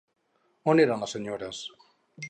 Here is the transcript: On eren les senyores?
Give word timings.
On 0.73 0.81
eren 0.85 1.05
les 1.05 1.15
senyores? 1.17 1.65